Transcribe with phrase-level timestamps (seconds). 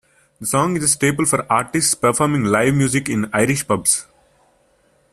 [0.39, 4.07] The song is a staple for artists performing live music in Irish pubs.